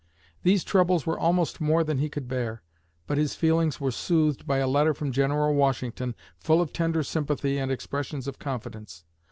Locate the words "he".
1.99-2.09